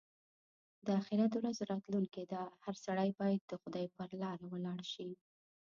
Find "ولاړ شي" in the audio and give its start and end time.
4.51-5.09